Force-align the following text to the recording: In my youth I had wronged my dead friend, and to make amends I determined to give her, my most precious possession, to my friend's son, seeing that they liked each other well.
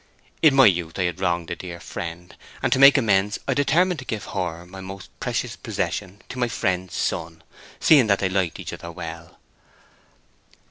In 0.41 0.55
my 0.55 0.65
youth 0.65 0.97
I 0.97 1.03
had 1.03 1.19
wronged 1.19 1.49
my 1.51 1.53
dead 1.53 1.83
friend, 1.83 2.35
and 2.63 2.73
to 2.73 2.79
make 2.79 2.97
amends 2.97 3.37
I 3.47 3.53
determined 3.53 3.99
to 3.99 4.05
give 4.05 4.25
her, 4.25 4.65
my 4.65 4.81
most 4.81 5.11
precious 5.19 5.55
possession, 5.55 6.23
to 6.29 6.39
my 6.39 6.47
friend's 6.47 6.95
son, 6.95 7.43
seeing 7.79 8.07
that 8.07 8.17
they 8.17 8.27
liked 8.29 8.59
each 8.59 8.73
other 8.73 8.91
well. 8.91 9.37